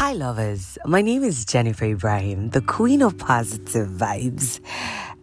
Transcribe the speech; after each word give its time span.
Hi, 0.00 0.14
lovers. 0.14 0.78
My 0.86 1.02
name 1.02 1.22
is 1.22 1.44
Jennifer 1.44 1.84
Ibrahim, 1.84 2.48
the 2.48 2.62
queen 2.62 3.02
of 3.02 3.18
positive 3.18 3.86
vibes, 3.86 4.58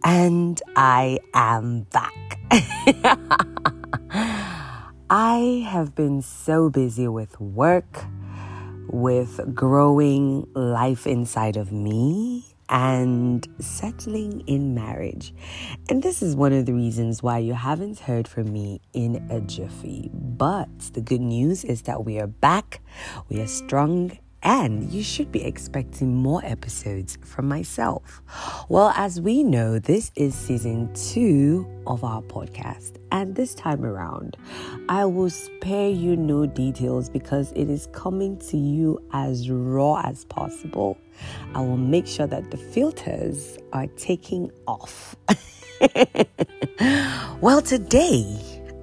and 0.04 0.62
I 0.76 1.18
am 1.34 1.80
back. 1.90 2.38
I 5.10 5.66
have 5.68 5.96
been 5.96 6.22
so 6.22 6.70
busy 6.70 7.08
with 7.08 7.40
work, 7.40 8.04
with 8.86 9.52
growing 9.52 10.46
life 10.54 11.08
inside 11.08 11.56
of 11.56 11.72
me, 11.72 12.46
and 12.68 13.48
settling 13.58 14.44
in 14.46 14.76
marriage. 14.76 15.34
And 15.88 16.04
this 16.04 16.22
is 16.22 16.36
one 16.36 16.52
of 16.52 16.66
the 16.66 16.74
reasons 16.74 17.20
why 17.20 17.38
you 17.38 17.54
haven't 17.54 17.98
heard 17.98 18.28
from 18.28 18.52
me 18.52 18.80
in 18.92 19.26
a 19.28 19.40
jiffy. 19.40 20.08
But 20.14 20.78
the 20.92 21.00
good 21.00 21.20
news 21.20 21.64
is 21.64 21.82
that 21.82 22.04
we 22.04 22.20
are 22.20 22.28
back, 22.28 22.80
we 23.28 23.40
are 23.40 23.48
strong 23.48 24.16
and 24.48 24.90
you 24.90 25.02
should 25.02 25.30
be 25.30 25.44
expecting 25.44 26.16
more 26.16 26.40
episodes 26.42 27.18
from 27.20 27.46
myself. 27.46 28.22
Well, 28.70 28.94
as 28.96 29.20
we 29.20 29.42
know, 29.42 29.78
this 29.78 30.10
is 30.16 30.34
season 30.34 30.90
two 30.94 31.68
of 31.86 32.02
our 32.02 32.22
podcast, 32.22 32.96
and 33.12 33.34
this 33.34 33.54
time 33.54 33.84
around, 33.84 34.38
I 34.88 35.04
will 35.04 35.28
spare 35.28 35.90
you 35.90 36.16
no 36.16 36.46
details 36.46 37.10
because 37.10 37.52
it 37.52 37.68
is 37.68 37.88
coming 37.92 38.38
to 38.48 38.56
you 38.56 38.98
as 39.12 39.50
raw 39.50 40.00
as 40.02 40.24
possible. 40.24 40.96
I 41.54 41.60
will 41.60 41.76
make 41.76 42.06
sure 42.06 42.26
that 42.26 42.50
the 42.50 42.56
filters 42.56 43.58
are 43.74 43.86
taking 43.98 44.50
off. 44.66 45.14
well, 47.42 47.60
today, 47.60 48.40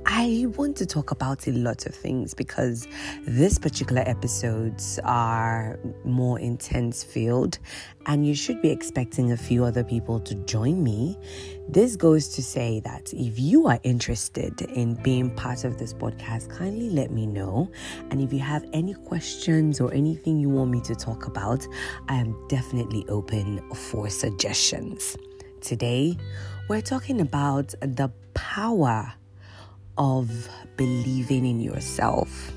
I 0.07 0.45
want 0.55 0.77
to 0.77 0.85
talk 0.85 1.09
about 1.09 1.47
a 1.47 1.51
lot 1.51 1.87
of 1.87 1.95
things 1.95 2.35
because 2.35 2.87
this 3.25 3.57
particular 3.57 4.03
episodes 4.05 4.99
are 5.03 5.79
more 6.03 6.39
intense 6.39 7.03
field 7.03 7.57
and 8.05 8.25
you 8.25 8.35
should 8.35 8.61
be 8.61 8.69
expecting 8.69 9.31
a 9.31 9.37
few 9.37 9.63
other 9.63 9.83
people 9.83 10.19
to 10.19 10.35
join 10.45 10.83
me. 10.83 11.17
This 11.67 11.95
goes 11.95 12.27
to 12.35 12.43
say 12.43 12.81
that 12.81 13.11
if 13.13 13.39
you 13.39 13.65
are 13.65 13.79
interested 13.81 14.61
in 14.61 14.93
being 15.01 15.31
part 15.31 15.63
of 15.63 15.79
this 15.79 15.93
podcast, 15.93 16.49
kindly 16.49 16.91
let 16.91 17.09
me 17.09 17.25
know. 17.25 17.71
And 18.11 18.21
if 18.21 18.31
you 18.31 18.39
have 18.39 18.63
any 18.73 18.93
questions 18.93 19.81
or 19.81 19.91
anything 19.91 20.37
you 20.37 20.49
want 20.49 20.69
me 20.69 20.81
to 20.81 20.93
talk 20.93 21.25
about, 21.25 21.65
I 22.09 22.15
am 22.17 22.35
definitely 22.47 23.05
open 23.09 23.59
for 23.73 24.07
suggestions. 24.09 25.17
Today, 25.61 26.15
we're 26.69 26.81
talking 26.81 27.21
about 27.21 27.69
the 27.81 28.11
power 28.35 29.11
of 29.97 30.49
believing 30.77 31.45
in 31.45 31.59
yourself. 31.59 32.51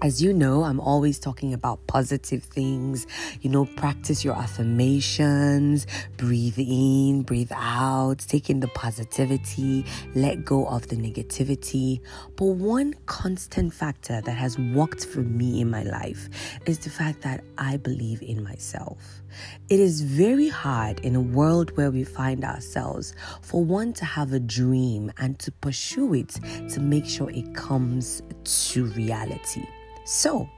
As 0.00 0.22
you 0.22 0.32
know, 0.32 0.62
I'm 0.62 0.78
always 0.78 1.18
talking 1.18 1.52
about 1.52 1.84
positive 1.88 2.44
things. 2.44 3.04
You 3.40 3.50
know, 3.50 3.64
practice 3.64 4.24
your 4.24 4.36
affirmations, 4.36 5.88
breathe 6.16 6.56
in, 6.56 7.22
breathe 7.22 7.50
out, 7.52 8.20
take 8.20 8.48
in 8.48 8.60
the 8.60 8.68
positivity, 8.68 9.84
let 10.14 10.44
go 10.44 10.66
of 10.66 10.86
the 10.86 10.94
negativity. 10.94 12.00
But 12.36 12.44
one 12.44 12.94
constant 13.06 13.74
factor 13.74 14.20
that 14.20 14.36
has 14.36 14.56
worked 14.56 15.04
for 15.04 15.20
me 15.20 15.60
in 15.60 15.68
my 15.68 15.82
life 15.82 16.28
is 16.64 16.78
the 16.78 16.90
fact 16.90 17.22
that 17.22 17.42
I 17.58 17.76
believe 17.76 18.22
in 18.22 18.44
myself. 18.44 19.22
It 19.68 19.80
is 19.80 20.02
very 20.02 20.48
hard 20.48 21.00
in 21.00 21.16
a 21.16 21.20
world 21.20 21.76
where 21.76 21.90
we 21.90 22.04
find 22.04 22.44
ourselves 22.44 23.14
for 23.42 23.64
one 23.64 23.92
to 23.94 24.04
have 24.04 24.32
a 24.32 24.38
dream 24.38 25.10
and 25.18 25.40
to 25.40 25.50
pursue 25.50 26.14
it 26.14 26.38
to 26.70 26.78
make 26.78 27.06
sure 27.06 27.30
it 27.30 27.52
comes 27.56 28.22
to 28.44 28.84
reality. 28.86 29.66
So, 30.08 30.48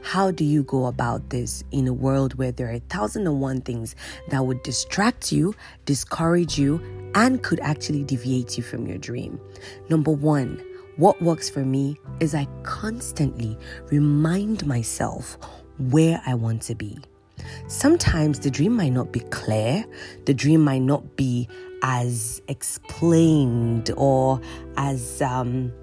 how 0.00 0.30
do 0.30 0.44
you 0.44 0.62
go 0.62 0.86
about 0.86 1.28
this 1.28 1.62
in 1.72 1.86
a 1.86 1.92
world 1.92 2.38
where 2.38 2.52
there 2.52 2.68
are 2.68 2.76
a 2.76 2.88
thousand 2.88 3.26
and 3.26 3.38
one 3.38 3.60
things 3.60 3.94
that 4.30 4.46
would 4.46 4.62
distract 4.62 5.30
you, 5.30 5.54
discourage 5.84 6.58
you, 6.58 6.80
and 7.14 7.42
could 7.42 7.60
actually 7.60 8.02
deviate 8.02 8.56
you 8.56 8.62
from 8.62 8.86
your 8.86 8.96
dream? 8.96 9.38
Number 9.90 10.10
one, 10.10 10.64
what 10.96 11.20
works 11.20 11.50
for 11.50 11.66
me 11.66 11.98
is 12.20 12.34
I 12.34 12.46
constantly 12.62 13.58
remind 13.90 14.66
myself 14.66 15.36
where 15.76 16.22
I 16.24 16.32
want 16.32 16.62
to 16.62 16.74
be. 16.74 16.96
Sometimes 17.66 18.40
the 18.40 18.50
dream 18.50 18.74
might 18.74 18.94
not 18.94 19.12
be 19.12 19.20
clear, 19.20 19.84
the 20.24 20.32
dream 20.32 20.64
might 20.64 20.80
not 20.80 21.14
be 21.14 21.46
as 21.82 22.40
explained 22.48 23.90
or 23.98 24.40
as 24.78 25.20
um, 25.20 25.74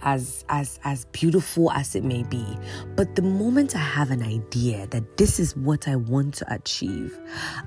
as 0.00 0.44
as 0.48 0.78
as 0.84 1.04
beautiful 1.06 1.70
as 1.72 1.94
it 1.94 2.04
may 2.04 2.22
be. 2.24 2.44
But 2.96 3.16
the 3.16 3.22
moment 3.22 3.74
i 3.74 3.78
have 3.78 4.10
an 4.10 4.22
idea 4.22 4.86
that 4.88 5.16
this 5.16 5.38
is 5.40 5.56
what 5.56 5.88
i 5.88 5.96
want 5.96 6.34
to 6.34 6.52
achieve 6.52 7.18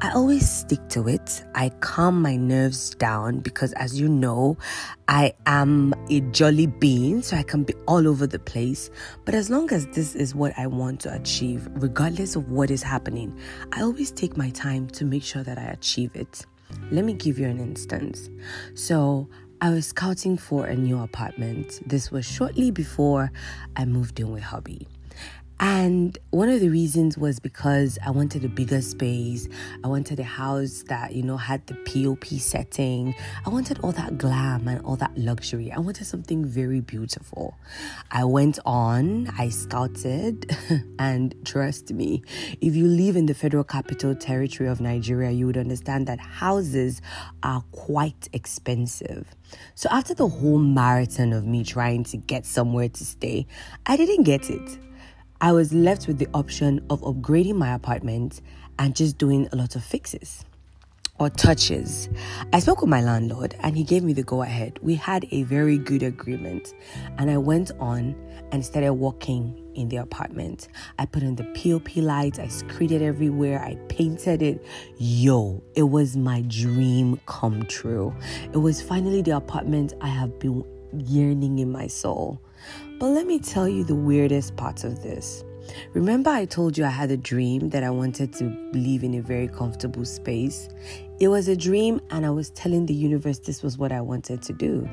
i 0.02 0.12
always 0.12 0.50
stick 0.50 0.80
to 0.90 1.08
it. 1.08 1.44
I 1.56 1.70
calm 1.82 2.22
my 2.22 2.36
nerves 2.36 2.92
down 2.96 3.40
because 3.40 3.74
as 3.74 4.00
you 4.00 4.08
know 4.08 4.58
i 5.08 5.34
am 5.46 5.94
a 6.10 6.22
jolly 6.32 6.68
being 6.68 7.22
so 7.22 7.38
i 7.38 7.44
can 7.44 7.64
be 7.64 7.74
all 7.88 8.08
over 8.08 8.28
the 8.28 8.40
place. 8.40 8.90
But 9.26 9.36
as 9.36 9.50
long 9.50 9.72
as 9.72 9.88
this 9.88 10.16
is 10.16 10.36
what 10.36 10.58
i 10.58 10.68
want 10.68 11.00
to 11.02 11.14
achieve 11.14 11.68
regardless 11.74 12.36
of 12.36 12.50
what 12.50 12.72
is 12.72 12.84
happening 12.84 13.38
i 13.74 13.82
always 13.82 14.12
take 14.12 14.38
my 14.38 14.50
time 14.52 14.88
to 14.90 15.06
make 15.06 15.24
sure 15.24 15.44
that 15.44 15.58
i 15.58 15.64
achieve 15.64 16.12
it. 16.16 16.46
Let 16.92 17.06
me 17.06 17.14
give 17.14 17.40
you 17.40 17.48
an 17.48 17.60
instance. 17.60 18.30
So, 18.74 19.30
I 19.64 19.70
was 19.70 19.86
scouting 19.86 20.38
for 20.38 20.66
a 20.66 20.76
new 20.76 20.98
apartment. 21.04 21.88
This 21.88 22.10
was 22.10 22.26
shortly 22.26 22.72
before 22.72 23.32
I 23.76 23.86
moved 23.86 24.20
in 24.20 24.32
with 24.32 24.42
hubby. 24.42 24.88
And 25.64 26.18
one 26.32 26.50
of 26.50 26.60
the 26.60 26.70
reasons 26.70 27.20
was 27.20 27.40
because 27.40 28.00
I 28.04 28.10
wanted 28.10 28.44
a 28.44 28.50
bigger 28.50 28.82
space. 28.82 29.48
I 29.84 29.88
wanted 29.90 30.20
a 30.20 30.24
house 30.24 30.84
that, 30.88 31.14
you 31.14 31.22
know, 31.22 31.38
had 31.38 31.68
the 31.68 31.76
POP 31.76 32.26
setting. 32.40 33.14
I 33.46 33.50
wanted 33.50 33.78
all 33.84 33.92
that 33.92 34.18
glam 34.18 34.68
and 34.68 34.84
all 34.84 34.96
that 34.96 35.16
luxury. 35.16 35.72
I 35.72 35.78
wanted 35.78 36.06
something 36.06 36.44
very 36.44 36.80
beautiful. 36.80 37.60
I 38.10 38.24
went 38.24 38.58
on, 38.66 39.30
I 39.38 39.50
scouted, 39.50 40.52
and 41.00 41.36
trust 41.46 41.92
me, 41.92 42.24
if 42.60 42.76
you 42.76 42.88
live 42.88 43.16
in 43.16 43.28
the 43.28 43.36
Federal 43.36 43.64
Capital 43.64 44.16
Territory 44.16 44.68
of 44.68 44.82
Nigeria, 44.82 45.30
you 45.30 45.46
would 45.46 45.58
understand 45.58 46.08
that 46.08 46.20
houses 46.20 47.04
are 47.44 47.62
quite 47.72 48.30
expensive. 48.34 49.28
So 49.76 49.90
after 49.92 50.16
the 50.16 50.28
whole 50.28 50.58
marathon 50.58 51.34
of 51.34 51.46
me 51.46 51.64
trying 51.64 52.04
to 52.06 52.18
get 52.18 52.48
somewhere 52.48 52.90
to 52.90 53.06
stay, 53.06 53.46
I 53.86 53.96
didn't 53.96 54.24
get 54.24 54.50
it. 54.50 54.80
I 55.44 55.52
was 55.54 55.74
left 55.74 56.06
with 56.06 56.20
the 56.20 56.28
option 56.36 56.86
of 56.92 57.02
upgrading 57.02 57.56
my 57.56 57.74
apartment 57.74 58.42
and 58.78 58.96
just 58.96 59.18
doing 59.18 59.50
a 59.52 59.56
lot 59.56 59.76
of 59.76 59.84
fixes 59.84 60.46
or 61.18 61.32
touches. 61.32 62.10
I 62.54 62.60
spoke 62.60 62.82
with 62.82 62.92
my 62.92 63.02
landlord 63.02 63.56
and 63.62 63.76
he 63.76 63.84
gave 63.84 64.04
me 64.04 64.14
the 64.14 64.22
go 64.22 64.44
ahead. 64.44 64.78
We 64.84 64.94
had 64.94 65.26
a 65.32 65.42
very 65.42 65.80
good 65.80 66.04
agreement 66.04 66.76
and 67.18 67.32
I 67.32 67.40
went 67.40 67.72
on 67.80 68.16
and 68.52 68.64
started 68.64 68.94
working 68.94 69.58
in 69.74 69.90
the 69.90 69.96
apartment. 69.96 70.68
I 71.00 71.08
put 71.08 71.24
in 71.24 71.36
the 71.36 71.46
POP 71.56 71.96
lights, 71.96 72.38
I 72.38 72.48
screened 72.48 72.92
it 72.92 73.02
everywhere, 73.02 73.64
I 73.64 73.78
painted 73.90 74.44
it. 74.44 74.64
Yo, 75.00 75.64
it 75.74 75.90
was 75.90 76.16
my 76.16 76.42
dream 76.50 77.20
come 77.26 77.64
true. 77.64 78.14
It 78.54 78.58
was 78.58 78.80
finally 78.80 79.24
the 79.24 79.38
apartment 79.38 79.96
I 80.02 80.08
have 80.08 80.38
been 80.38 80.64
yearning 80.94 81.58
in 81.58 81.72
my 81.72 81.88
soul. 81.88 82.40
But 83.02 83.14
let 83.14 83.26
me 83.26 83.40
tell 83.40 83.68
you 83.68 83.84
the 83.84 83.96
weirdest 83.96 84.56
parts 84.58 84.84
of 84.84 85.02
this. 85.02 85.44
Remember, 85.96 86.30
I 86.30 86.46
told 86.46 86.78
you 86.78 86.86
I 86.86 86.90
had 86.90 87.10
a 87.10 87.18
dream 87.18 87.70
that 87.70 87.84
I 87.84 87.90
wanted 87.90 88.32
to 88.34 88.44
live 88.74 89.04
in 89.04 89.16
a 89.16 89.24
very 89.24 89.48
comfortable 89.48 90.06
space? 90.06 90.70
It 91.20 91.30
was 91.30 91.48
a 91.48 91.56
dream, 91.56 92.00
and 92.12 92.28
I 92.28 92.30
was 92.30 92.52
telling 92.52 92.86
the 92.86 92.94
universe 92.94 93.40
this 93.40 93.64
was 93.64 93.76
what 93.76 93.92
I 93.92 94.02
wanted 94.02 94.44
to 94.44 94.54
do. 94.54 94.88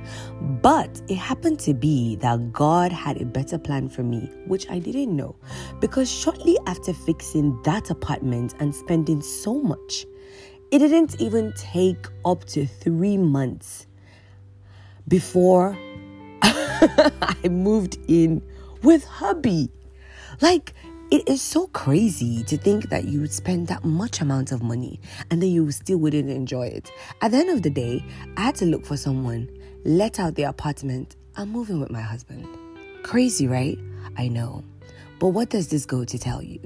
But 0.62 1.03
it 1.09 1.17
happened 1.17 1.61
to 1.61 1.75
be 1.75 2.17
that 2.17 2.50
God 2.50 2.93
had 2.93 3.21
a 3.21 3.27
better 3.27 3.59
plan 3.59 3.91
for 3.91 4.05
me, 4.05 4.31
which 4.47 4.71
I 4.71 4.79
didn't 4.79 5.15
know. 5.15 5.37
Because 5.79 6.11
shortly 6.11 6.56
after 6.67 6.94
fixing 6.94 7.61
that 7.65 7.91
apartment 7.91 8.55
and 8.59 8.75
spending 8.75 9.21
so 9.21 9.61
much, 9.61 10.06
it 10.71 10.79
didn't 10.79 11.21
even 11.21 11.53
take 11.59 12.06
up 12.25 12.47
to 12.47 12.65
three 12.65 13.19
months 13.19 13.87
before 15.09 15.77
I 17.45 17.49
moved 17.49 17.99
in 18.09 18.43
with 18.83 19.05
hubby. 19.05 19.71
Like, 20.41 20.75
it 21.11 21.27
is 21.29 21.41
so 21.41 21.69
crazy 21.69 22.45
to 22.45 22.57
think 22.57 22.91
that 22.91 23.05
you 23.05 23.21
would 23.21 23.33
spend 23.33 23.67
that 23.69 23.85
much 23.85 24.21
amount 24.21 24.53
of 24.53 24.63
money 24.63 25.01
and 25.31 25.43
then 25.43 25.51
you 25.51 25.71
still 25.71 25.99
wouldn't 25.99 26.29
enjoy 26.29 26.67
it. 26.67 26.93
At 27.23 27.31
the 27.31 27.39
end 27.39 27.51
of 27.51 27.63
the 27.63 27.71
day, 27.71 28.05
I 28.37 28.43
had 28.43 28.57
to 28.57 28.67
look 28.67 28.85
for 28.85 28.97
someone, 28.97 29.49
let 29.85 30.21
out 30.21 30.35
the 30.35 30.45
apartment, 30.45 31.17
and 31.37 31.51
move 31.51 31.71
in 31.71 31.81
with 31.81 31.91
my 31.91 32.03
husband. 32.03 32.47
Crazy, 33.03 33.47
right? 33.47 33.79
I 34.17 34.29
know. 34.29 34.63
But 35.19 35.29
what 35.29 35.50
does 35.50 35.69
this 35.69 35.85
go 35.85 36.05
to 36.05 36.19
tell 36.19 36.43
you? 36.43 36.61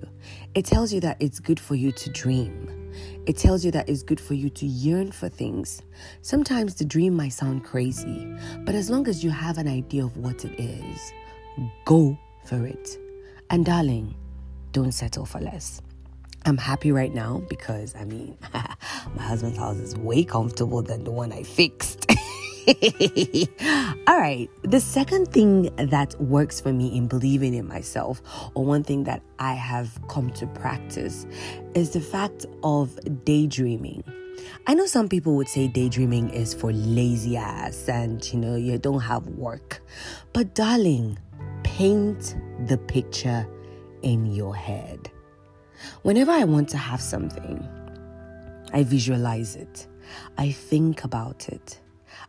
It 0.55 0.67
tells 0.67 0.93
you 0.93 1.01
that 1.01 1.17
it's 1.21 1.41
good 1.41 1.59
for 1.59 1.75
you 1.75 1.91
to 1.93 2.11
dream. 2.11 2.91
It 3.27 3.39
tells 3.39 3.65
you 3.65 3.71
that 3.71 3.89
it's 3.89 4.03
good 4.03 4.21
for 4.21 4.35
you 4.35 4.51
to 4.51 4.67
yearn 4.67 5.13
for 5.13 5.29
things. 5.29 5.81
Sometimes 6.21 6.75
the 6.75 6.85
dream 6.85 7.15
might 7.15 7.31
sound 7.31 7.65
crazy, 7.65 8.31
but 8.65 8.75
as 8.75 8.91
long 8.91 9.09
as 9.09 9.25
you 9.25 9.31
have 9.31 9.57
an 9.57 9.69
idea 9.69 10.05
of 10.05 10.17
what 10.19 10.45
it 10.45 10.61
is, 10.61 11.13
go 11.87 12.19
for 12.45 12.67
it. 12.67 12.99
And 13.49 13.65
darling, 13.65 14.15
don't 14.73 14.93
settle 14.93 15.25
for 15.25 15.41
less. 15.41 15.81
I'm 16.45 16.59
happy 16.59 16.93
right 16.93 17.15
now 17.15 17.43
because 17.49 17.95
I 17.95 18.05
mean, 18.05 18.37
my 18.53 19.23
husband's 19.23 19.59
house 19.59 19.77
is 19.77 19.97
way 19.97 20.25
comfortable 20.25 20.83
than 20.83 21.05
the 21.05 21.13
one 21.13 21.33
I 21.33 21.45
fixed. 21.45 22.11
All 24.07 24.19
right. 24.19 24.49
The 24.63 24.81
second 24.81 25.33
thing 25.33 25.75
that 25.77 26.15
works 26.21 26.61
for 26.61 26.73
me 26.73 26.97
in 26.97 27.09
believing 27.09 27.55
in 27.55 27.67
myself, 27.67 28.23
or 28.55 28.65
one 28.65 28.85
thing 28.85 29.05
that 29.05 29.23
I 29.39 29.55
have 29.55 29.99
come 30.09 30.31
to 30.33 30.47
practice, 30.49 31.27
is 31.75 31.91
the 31.91 32.01
fact 32.01 32.47
of 32.63 32.99
daydreaming. 33.25 34.05
I 34.67 34.75
know 34.75 34.87
some 34.87 35.09
people 35.09 35.35
would 35.37 35.49
say 35.49 35.67
daydreaming 35.67 36.31
is 36.31 36.55
for 36.55 36.73
lazy 36.73 37.37
ass 37.37 37.89
and 37.89 38.25
you 38.33 38.39
know, 38.39 38.57
you 38.57 38.79
don't 38.79 39.01
have 39.01 39.27
work. 39.29 39.81
But 40.33 40.55
darling, 40.55 41.19
paint 41.65 42.37
the 42.67 42.79
picture 42.79 43.47
in 44.03 44.27
your 44.27 44.55
head. 44.55 45.11
Whenever 46.03 46.31
I 46.31 46.45
want 46.45 46.69
to 46.71 46.79
have 46.79 47.01
something, 47.01 47.67
I 48.73 48.85
visualize 48.85 49.57
it, 49.57 49.87
I 50.39 50.53
think 50.53 51.05
about 51.05 51.49
it. 51.49 51.82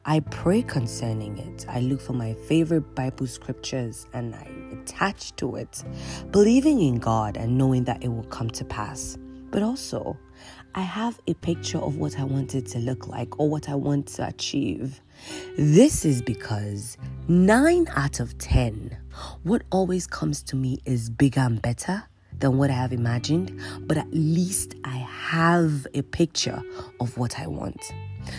I 0.05 0.19
pray 0.19 0.61
concerning 0.61 1.37
it. 1.37 1.65
I 1.69 1.79
look 1.79 2.01
for 2.01 2.11
my 2.11 2.33
favorite 2.33 2.93
Bible 2.93 3.25
scriptures 3.25 4.05
and 4.11 4.35
I 4.35 4.45
attach 4.73 5.33
to 5.37 5.55
it, 5.55 5.81
believing 6.31 6.81
in 6.81 6.99
God 6.99 7.37
and 7.37 7.57
knowing 7.57 7.85
that 7.85 8.03
it 8.03 8.09
will 8.09 8.25
come 8.25 8.49
to 8.49 8.65
pass. 8.65 9.17
But 9.49 9.63
also, 9.63 10.17
I 10.75 10.81
have 10.81 11.21
a 11.27 11.33
picture 11.35 11.77
of 11.77 11.97
what 11.97 12.19
I 12.19 12.25
want 12.25 12.53
it 12.53 12.65
to 12.67 12.79
look 12.79 13.07
like 13.07 13.39
or 13.39 13.49
what 13.49 13.69
I 13.69 13.75
want 13.75 14.07
to 14.07 14.27
achieve. 14.27 14.99
This 15.57 16.03
is 16.03 16.21
because 16.21 16.97
9 17.29 17.87
out 17.95 18.19
of 18.19 18.37
10, 18.39 18.97
what 19.43 19.61
always 19.71 20.05
comes 20.05 20.43
to 20.43 20.57
me 20.57 20.79
is 20.83 21.09
bigger 21.09 21.41
and 21.41 21.61
better 21.61 22.03
than 22.39 22.57
what 22.57 22.71
I 22.71 22.73
have 22.73 22.91
imagined, 22.91 23.57
but 23.81 23.97
at 23.97 24.11
least 24.11 24.75
I 24.83 24.97
have 24.97 25.87
a 25.93 26.01
picture 26.01 26.61
of 26.99 27.17
what 27.17 27.39
I 27.39 27.47
want. 27.47 27.79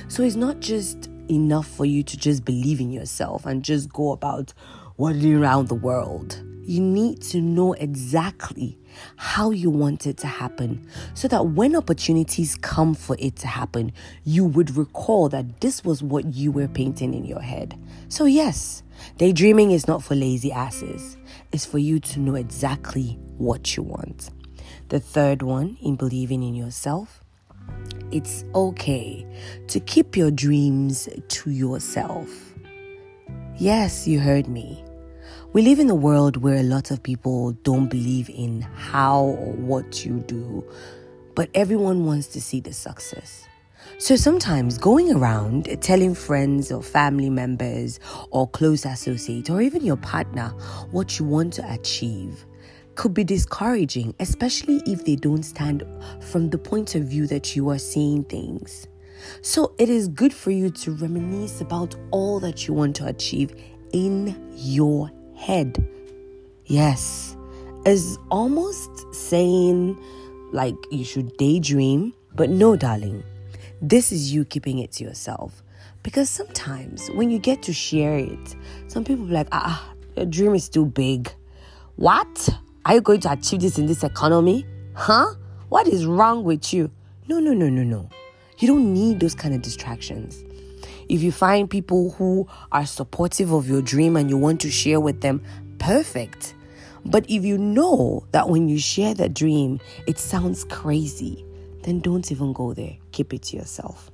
So 0.09 0.23
it's 0.23 0.37
not 0.37 0.61
just 0.61 1.09
enough 1.29 1.67
for 1.67 1.85
you 1.85 2.03
to 2.03 2.17
just 2.17 2.45
believe 2.45 2.81
in 2.81 2.91
yourself 2.91 3.47
and 3.47 3.65
just 3.65 3.93
go 3.93 4.13
about 4.13 4.53
wandering 4.97 5.37
around 5.37 5.69
the 5.69 5.75
world. 5.75 6.43
You 6.63 6.81
need 6.81 7.21
to 7.23 7.41
know 7.41 7.75
exactly 7.75 8.79
how 9.17 9.51
you 9.51 9.71
want 9.71 10.07
it 10.07 10.17
to 10.19 10.27
happen 10.27 10.89
so 11.15 11.29
that 11.29 11.49
when 11.49 11.77
opportunities 11.77 12.57
come 12.57 12.95
for 12.95 13.17
it 13.19 13.37
to 13.37 13.47
happen, 13.47 13.93
you 14.25 14.45
would 14.45 14.77
recall 14.77 15.29
that 15.31 15.61
this 15.61 15.85
was 15.85 16.03
what 16.03 16.35
you 16.35 16.53
were 16.53 16.69
painting 16.69 17.13
in 17.13 17.25
your 17.25 17.41
head. 17.41 17.79
So, 18.09 18.25
yes, 18.25 18.83
daydreaming 19.19 19.73
is 19.73 19.87
not 19.87 20.03
for 20.03 20.15
lazy 20.15 20.53
asses, 20.53 21.17
it's 21.53 21.67
for 21.67 21.79
you 21.79 22.01
to 22.01 22.21
know 22.21 22.35
exactly 22.35 23.19
what 23.37 23.77
you 23.77 23.83
want. 23.83 24.31
The 24.89 25.01
third 25.01 25.43
one 25.43 25.77
in 25.83 25.97
believing 25.97 26.43
in 26.43 26.55
yourself 26.55 27.24
it's 28.11 28.45
okay 28.55 29.27
to 29.69 29.81
keep 29.81 30.17
your 30.17 30.31
dreams 30.31 31.09
to 31.29 31.51
yourself. 31.51 32.55
Yes, 33.57 34.07
you 34.07 34.21
heard 34.21 34.49
me. 34.49 34.85
We 35.53 35.63
live 35.63 35.79
in 35.79 35.89
a 35.89 35.95
world 35.95 36.37
where 36.37 36.57
a 36.57 36.63
lot 36.63 36.91
of 36.91 37.03
people 37.03 37.53
don't 37.63 37.89
believe 37.89 38.29
in 38.29 38.63
how 38.63 39.23
or 39.23 39.53
what 39.53 40.05
you 40.05 40.19
do, 40.27 40.65
but 41.35 41.49
everyone 41.55 42.05
wants 42.07 42.27
to 42.29 42.41
see 42.41 42.61
the 42.61 42.73
success. 42.73 43.47
So 43.99 44.17
sometimes 44.17 44.79
going 44.79 45.13
around 45.13 45.69
telling 45.81 46.15
friends 46.15 46.73
or 46.73 46.83
family 46.83 47.31
members 47.31 48.01
or 48.31 48.49
close 48.49 48.85
associates 48.85 49.51
or 49.51 49.61
even 49.61 49.85
your 49.85 49.97
partner 49.97 50.49
what 50.91 51.19
you 51.19 51.25
want 51.25 51.53
to 51.55 51.73
achieve 51.73 52.45
could 52.95 53.15
be 53.15 53.25
discouraging, 53.25 54.15
especially 54.21 54.83
if 54.87 55.05
they 55.05 55.17
don't 55.17 55.43
stand 55.43 55.85
from 56.21 56.51
the 56.51 56.59
point 56.59 56.95
of 56.95 57.05
view 57.05 57.27
that 57.27 57.55
you 57.57 57.69
are 57.71 57.79
seeing 57.79 58.25
things. 58.25 58.87
So 59.43 59.75
it 59.79 59.89
is 59.89 60.09
good 60.09 60.33
for 60.33 60.51
you 60.51 60.71
to 60.71 60.93
reminisce 60.93 61.61
about 61.61 61.95
all 62.11 62.41
that 62.41 62.67
you 62.67 62.75
want 62.75 62.97
to 62.97 63.07
achieve 63.07 63.55
in 63.93 64.53
your 64.57 65.11
head. 65.37 65.87
Yes, 66.67 67.37
is 67.87 68.19
almost 68.31 68.91
saying 69.15 69.99
like 70.53 70.77
you 70.91 71.05
should 71.05 71.37
daydream, 71.37 72.15
but 72.35 72.51
no, 72.51 72.77
darling, 72.77 73.23
this 73.83 74.13
is 74.13 74.33
you 74.33 74.45
keeping 74.45 74.79
it 74.79 74.93
to 74.93 75.05
yourself. 75.05 75.63
Because 76.03 76.29
sometimes 76.29 77.09
when 77.09 77.31
you 77.31 77.39
get 77.39 77.63
to 77.63 77.73
share 77.73 78.19
it, 78.19 78.57
some 78.89 79.05
people 79.05 79.25
be 79.27 79.33
like, 79.33 79.49
ah, 79.53 79.95
your 80.17 80.27
dream 80.27 80.55
is 80.55 80.69
too 80.69 80.85
big. 80.85 81.33
What? 81.97 82.49
Are 82.87 82.97
you 82.97 83.01
going 83.01 83.21
to 83.21 83.33
achieve 83.33 83.63
this 83.63 83.79
in 83.79 83.87
this 83.87 84.05
economy? 84.05 84.67
Huh? 84.93 85.35
What 85.71 85.89
is 85.89 86.05
wrong 86.05 86.45
with 86.45 86.75
you? 86.75 86.91
No, 87.29 87.41
no, 87.41 87.55
no, 87.55 87.71
no, 87.71 87.83
no. 87.83 88.11
You 88.59 88.69
don't 88.69 88.93
need 88.93 89.21
those 89.21 89.35
kind 89.35 89.55
of 89.55 89.63
distractions. 89.63 90.45
If 91.09 91.23
you 91.23 91.33
find 91.33 91.69
people 91.69 92.11
who 92.11 92.47
are 92.73 92.85
supportive 92.85 93.53
of 93.53 93.67
your 93.67 93.81
dream 93.81 94.17
and 94.17 94.29
you 94.29 94.37
want 94.37 94.61
to 94.61 94.71
share 94.71 95.01
with 95.01 95.23
them, 95.23 95.43
perfect. 95.79 96.55
But 97.07 97.25
if 97.31 97.43
you 97.43 97.57
know 97.57 98.27
that 98.33 98.51
when 98.51 98.69
you 98.69 98.79
share 98.79 99.15
that 99.15 99.33
dream, 99.33 99.81
it 100.07 100.19
sounds 100.19 100.65
crazy, 100.65 101.43
then 101.85 102.01
don't 102.01 102.31
even 102.31 102.53
go 102.53 102.75
there. 102.75 102.99
Keep 103.13 103.33
it 103.33 103.43
to 103.45 103.57
yourself. 103.57 104.11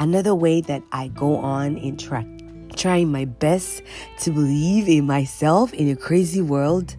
Another 0.00 0.34
way 0.34 0.62
that 0.62 0.82
I 0.90 1.08
go 1.08 1.36
on 1.36 1.76
in 1.76 1.96
tra- 1.96 2.26
trying 2.74 3.12
my 3.12 3.24
best 3.24 3.82
to 4.18 4.32
believe 4.32 4.88
in 4.88 5.06
myself 5.06 5.72
in 5.72 5.88
a 5.88 5.96
crazy 5.96 6.40
world 6.40 6.96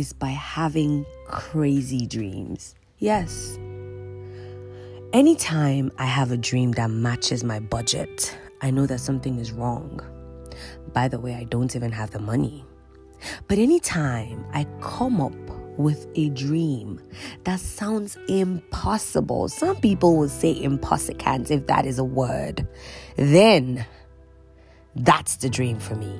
is 0.00 0.14
by 0.14 0.30
having 0.30 1.04
crazy 1.26 2.06
dreams. 2.06 2.74
Yes. 3.00 3.58
Anytime 5.12 5.92
I 5.98 6.06
have 6.06 6.32
a 6.32 6.38
dream 6.38 6.72
that 6.72 6.90
matches 6.90 7.44
my 7.44 7.60
budget, 7.60 8.34
I 8.62 8.70
know 8.70 8.86
that 8.86 9.00
something 9.00 9.38
is 9.38 9.52
wrong. 9.52 10.00
By 10.94 11.08
the 11.08 11.20
way, 11.20 11.34
I 11.34 11.44
don't 11.44 11.76
even 11.76 11.92
have 11.92 12.12
the 12.12 12.18
money. 12.18 12.64
But 13.46 13.58
anytime 13.58 14.46
I 14.54 14.66
come 14.80 15.20
up 15.20 15.36
with 15.76 16.06
a 16.14 16.30
dream 16.30 16.98
that 17.44 17.60
sounds 17.60 18.16
impossible, 18.26 19.50
some 19.50 19.76
people 19.76 20.16
will 20.16 20.30
say 20.30 20.58
impossible 20.62 21.50
if 21.50 21.66
that 21.66 21.84
is 21.84 21.98
a 21.98 22.04
word, 22.04 22.66
then 23.16 23.84
that's 24.96 25.36
the 25.36 25.50
dream 25.50 25.78
for 25.78 25.94
me. 25.94 26.16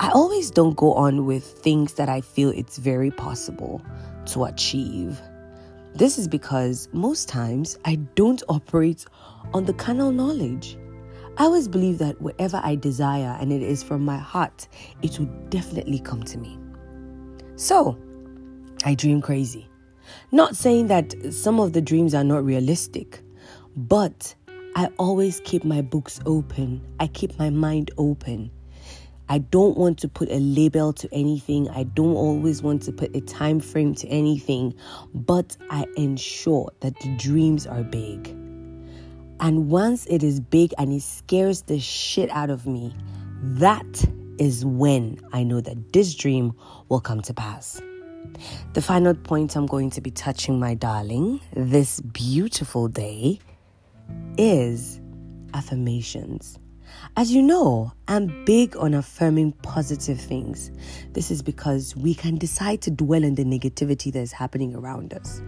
I 0.00 0.10
always 0.10 0.50
don't 0.50 0.76
go 0.76 0.94
on 0.94 1.26
with 1.26 1.44
things 1.44 1.94
that 1.94 2.08
I 2.08 2.20
feel 2.20 2.50
it's 2.50 2.78
very 2.78 3.10
possible 3.10 3.82
to 4.26 4.44
achieve. 4.44 5.20
This 5.94 6.18
is 6.18 6.28
because 6.28 6.88
most 6.92 7.28
times 7.28 7.78
I 7.84 7.96
don't 8.14 8.42
operate 8.48 9.04
on 9.52 9.64
the 9.64 9.72
carnal 9.72 10.12
knowledge. 10.12 10.78
I 11.36 11.44
always 11.44 11.68
believe 11.68 11.98
that 11.98 12.20
whatever 12.20 12.60
I 12.62 12.76
desire 12.76 13.36
and 13.40 13.52
it 13.52 13.62
is 13.62 13.82
from 13.82 14.04
my 14.04 14.18
heart, 14.18 14.68
it 15.02 15.18
will 15.18 15.30
definitely 15.48 15.98
come 15.98 16.22
to 16.24 16.38
me. 16.38 16.58
So, 17.56 17.98
I 18.84 18.94
dream 18.94 19.20
crazy. 19.20 19.68
Not 20.32 20.56
saying 20.56 20.88
that 20.88 21.14
some 21.32 21.60
of 21.60 21.72
the 21.72 21.80
dreams 21.80 22.14
are 22.14 22.24
not 22.24 22.44
realistic, 22.44 23.20
but 23.76 24.34
I 24.76 24.88
always 24.98 25.40
keep 25.44 25.64
my 25.64 25.82
books 25.82 26.20
open. 26.26 26.80
I 26.98 27.06
keep 27.08 27.38
my 27.38 27.50
mind 27.50 27.90
open. 27.98 28.50
I 29.30 29.38
don't 29.38 29.76
want 29.76 30.00
to 30.00 30.08
put 30.08 30.28
a 30.28 30.40
label 30.40 30.92
to 30.94 31.08
anything. 31.12 31.68
I 31.68 31.84
don't 31.84 32.16
always 32.16 32.64
want 32.64 32.82
to 32.82 32.92
put 32.92 33.14
a 33.14 33.20
time 33.20 33.60
frame 33.60 33.94
to 33.94 34.08
anything, 34.08 34.74
but 35.14 35.56
I 35.70 35.86
ensure 35.96 36.72
that 36.80 36.98
the 36.98 37.16
dreams 37.16 37.64
are 37.64 37.84
big. 37.84 38.26
And 39.38 39.70
once 39.70 40.04
it 40.06 40.24
is 40.24 40.40
big 40.40 40.74
and 40.78 40.92
it 40.92 41.02
scares 41.02 41.62
the 41.62 41.78
shit 41.78 42.28
out 42.30 42.50
of 42.50 42.66
me, 42.66 42.92
that 43.40 44.04
is 44.38 44.64
when 44.64 45.20
I 45.32 45.44
know 45.44 45.60
that 45.60 45.92
this 45.92 46.12
dream 46.16 46.52
will 46.88 47.00
come 47.00 47.20
to 47.22 47.32
pass. 47.32 47.80
The 48.72 48.82
final 48.82 49.14
point 49.14 49.54
I'm 49.54 49.66
going 49.66 49.90
to 49.90 50.00
be 50.00 50.10
touching, 50.10 50.58
my 50.58 50.74
darling, 50.74 51.40
this 51.54 52.00
beautiful 52.00 52.88
day 52.88 53.38
is 54.36 55.00
affirmations. 55.54 56.58
As 57.16 57.32
you 57.32 57.42
know, 57.42 57.92
I'm 58.08 58.44
big 58.44 58.76
on 58.76 58.94
affirming 58.94 59.52
positive 59.62 60.20
things. 60.20 60.70
This 61.12 61.30
is 61.30 61.42
because 61.42 61.96
we 61.96 62.14
can 62.14 62.36
decide 62.36 62.82
to 62.82 62.90
dwell 62.90 63.24
on 63.24 63.34
the 63.34 63.44
negativity 63.44 64.12
that 64.12 64.20
is 64.20 64.32
happening 64.32 64.74
around 64.74 65.12
us. 65.14 65.42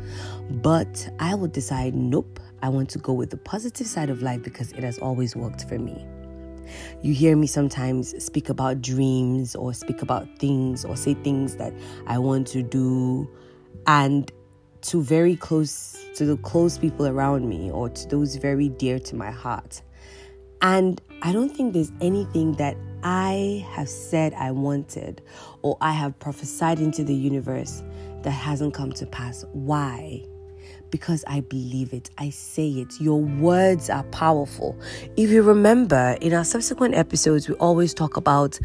But 0.50 1.08
I 1.18 1.34
will 1.34 1.48
decide, 1.48 1.94
nope, 1.94 2.40
I 2.62 2.68
want 2.68 2.90
to 2.90 2.98
go 2.98 3.12
with 3.12 3.30
the 3.30 3.36
positive 3.36 3.86
side 3.86 4.10
of 4.10 4.22
life 4.22 4.42
because 4.42 4.72
it 4.72 4.84
has 4.84 4.98
always 4.98 5.34
worked 5.36 5.68
for 5.68 5.78
me. 5.78 6.04
You 7.02 7.12
hear 7.12 7.36
me 7.36 7.46
sometimes 7.46 8.22
speak 8.22 8.48
about 8.48 8.80
dreams 8.80 9.54
or 9.54 9.74
speak 9.74 10.02
about 10.02 10.28
things 10.38 10.84
or 10.84 10.96
say 10.96 11.14
things 11.14 11.56
that 11.56 11.72
I 12.06 12.18
want 12.18 12.46
to 12.48 12.62
do 12.62 13.28
and 13.86 14.30
to 14.82 15.02
very 15.02 15.36
close 15.36 15.96
to 16.16 16.24
the 16.24 16.36
close 16.38 16.78
people 16.78 17.06
around 17.06 17.48
me 17.48 17.70
or 17.70 17.88
to 17.88 18.08
those 18.08 18.36
very 18.36 18.68
dear 18.68 18.98
to 19.00 19.16
my 19.16 19.30
heart. 19.30 19.82
And 20.60 21.00
I 21.24 21.30
don't 21.30 21.50
think 21.50 21.72
there's 21.72 21.92
anything 22.00 22.54
that 22.54 22.76
I 23.04 23.64
have 23.70 23.88
said 23.88 24.34
I 24.34 24.50
wanted 24.50 25.22
or 25.62 25.78
I 25.80 25.92
have 25.92 26.18
prophesied 26.18 26.80
into 26.80 27.04
the 27.04 27.14
universe 27.14 27.84
that 28.22 28.30
hasn't 28.30 28.74
come 28.74 28.90
to 28.94 29.06
pass. 29.06 29.44
Why? 29.52 30.24
Because 30.90 31.24
I 31.28 31.40
believe 31.40 31.92
it. 31.92 32.10
I 32.18 32.30
say 32.30 32.68
it. 32.68 33.00
Your 33.00 33.20
words 33.20 33.88
are 33.88 34.02
powerful. 34.04 34.76
If 35.16 35.30
you 35.30 35.42
remember, 35.42 36.16
in 36.20 36.34
our 36.34 36.44
subsequent 36.44 36.96
episodes, 36.96 37.48
we 37.48 37.54
always 37.54 37.94
talk 37.94 38.16
about 38.16 38.58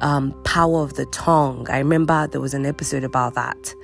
um, 0.00 0.32
power 0.44 0.82
of 0.82 0.94
the 0.94 1.04
tongue. 1.12 1.68
I 1.68 1.76
remember 1.76 2.26
there 2.26 2.40
was 2.40 2.54
an 2.54 2.64
episode 2.64 3.04
about 3.04 3.34
that. 3.34 3.74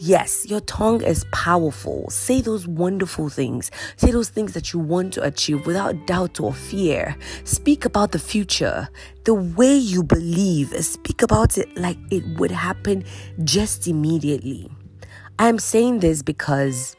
Yes, 0.00 0.46
your 0.46 0.60
tongue 0.60 1.02
is 1.02 1.24
powerful. 1.32 2.08
Say 2.08 2.40
those 2.40 2.68
wonderful 2.68 3.28
things. 3.28 3.72
Say 3.96 4.12
those 4.12 4.28
things 4.28 4.52
that 4.52 4.72
you 4.72 4.78
want 4.78 5.12
to 5.14 5.22
achieve 5.24 5.66
without 5.66 6.06
doubt 6.06 6.38
or 6.38 6.54
fear. 6.54 7.16
Speak 7.42 7.84
about 7.84 8.12
the 8.12 8.20
future 8.20 8.88
the 9.24 9.34
way 9.34 9.74
you 9.74 10.04
believe. 10.04 10.68
Speak 10.84 11.20
about 11.22 11.58
it 11.58 11.76
like 11.76 11.98
it 12.12 12.24
would 12.38 12.52
happen 12.52 13.04
just 13.42 13.88
immediately. 13.88 14.70
I'm 15.40 15.58
saying 15.58 15.98
this 15.98 16.22
because 16.22 16.94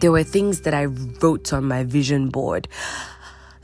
there 0.00 0.10
were 0.10 0.24
things 0.24 0.62
that 0.62 0.72
I 0.72 0.86
wrote 0.86 1.52
on 1.52 1.64
my 1.64 1.84
vision 1.84 2.30
board 2.30 2.66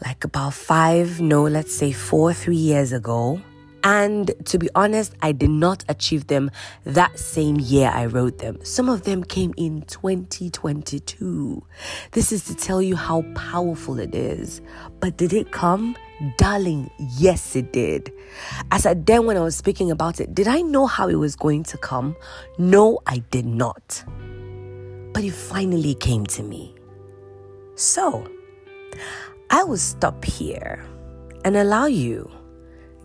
like 0.04 0.24
about 0.24 0.52
five, 0.52 1.20
no, 1.20 1.44
let's 1.44 1.74
say 1.74 1.92
four, 1.92 2.34
three 2.34 2.56
years 2.56 2.92
ago 2.92 3.40
and 3.84 4.30
to 4.44 4.58
be 4.58 4.68
honest, 4.74 5.14
I 5.22 5.32
did 5.32 5.50
not 5.50 5.84
achieve 5.88 6.28
them 6.28 6.50
that 6.84 7.18
same 7.18 7.58
year 7.58 7.90
I 7.92 8.06
wrote 8.06 8.38
them. 8.38 8.58
Some 8.64 8.88
of 8.88 9.02
them 9.02 9.24
came 9.24 9.52
in 9.56 9.82
2022. 9.82 11.64
This 12.12 12.32
is 12.32 12.44
to 12.44 12.54
tell 12.54 12.80
you 12.80 12.94
how 12.94 13.22
powerful 13.34 13.98
it 13.98 14.14
is. 14.14 14.60
But 15.00 15.16
did 15.16 15.32
it 15.32 15.50
come? 15.50 15.96
Darling, 16.38 16.90
yes, 16.98 17.56
it 17.56 17.72
did. 17.72 18.12
As 18.70 18.86
I 18.86 18.94
then, 18.94 19.26
when 19.26 19.36
I 19.36 19.40
was 19.40 19.56
speaking 19.56 19.90
about 19.90 20.20
it, 20.20 20.34
did 20.34 20.46
I 20.46 20.60
know 20.60 20.86
how 20.86 21.08
it 21.08 21.16
was 21.16 21.34
going 21.34 21.64
to 21.64 21.78
come? 21.78 22.14
No, 22.58 23.00
I 23.06 23.18
did 23.30 23.46
not. 23.46 24.04
But 25.12 25.24
it 25.24 25.32
finally 25.32 25.94
came 25.94 26.24
to 26.26 26.42
me. 26.44 26.76
So, 27.74 28.28
I 29.50 29.64
will 29.64 29.76
stop 29.76 30.24
here 30.24 30.84
and 31.44 31.56
allow 31.56 31.86
you 31.86 32.30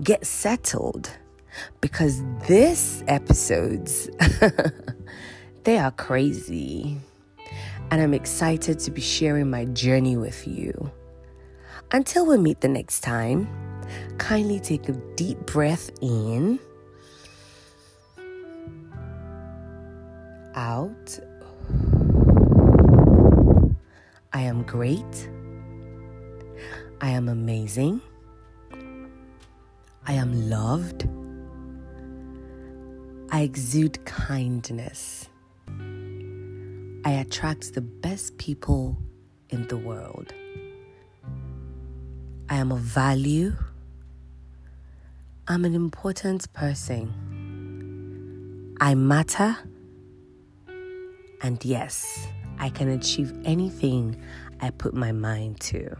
get 0.03 0.25
settled 0.25 1.09
because 1.81 2.21
this 2.47 3.03
episodes 3.07 4.09
they 5.63 5.77
are 5.77 5.91
crazy 5.91 6.97
and 7.89 8.01
I'm 8.01 8.13
excited 8.13 8.79
to 8.79 8.91
be 8.91 9.01
sharing 9.01 9.49
my 9.49 9.65
journey 9.65 10.17
with 10.17 10.47
you. 10.47 10.91
Until 11.91 12.25
we 12.25 12.37
meet 12.37 12.59
the 12.59 12.67
next 12.67 12.99
time, 12.99 13.47
kindly 14.17 14.59
take 14.59 14.89
a 14.89 14.93
deep 15.15 15.39
breath 15.45 15.89
in, 16.01 16.59
out. 20.53 21.19
I 24.33 24.41
am 24.41 24.63
great. 24.63 25.29
I 26.99 27.09
am 27.09 27.29
amazing. 27.29 28.01
I 30.09 30.13
am 30.13 30.49
loved. 30.49 31.05
I 33.29 33.41
exude 33.41 34.05
kindness. 34.05 35.27
I 37.03 37.11
attract 37.11 37.73
the 37.73 37.81
best 37.81 38.37
people 38.37 38.97
in 39.49 39.67
the 39.67 39.75
world. 39.75 40.33
I 42.49 42.55
am 42.55 42.71
of 42.71 42.79
value. 42.79 43.51
I'm 45.49 45.65
an 45.65 45.75
important 45.75 46.53
person. 46.53 47.13
I 48.79 48.95
matter. 48.95 49.57
And 51.41 51.63
yes, 51.65 52.29
I 52.59 52.69
can 52.69 52.87
achieve 52.87 53.33
anything 53.43 54.15
I 54.61 54.69
put 54.69 54.93
my 54.93 55.11
mind 55.11 55.59
to. 55.61 55.97